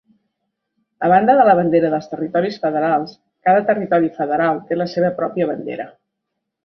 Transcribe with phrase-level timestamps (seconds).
[1.07, 3.13] A banda de la bandera dels Territoris Federals,
[3.49, 5.87] cada territori federal té la seva pròpia bandera.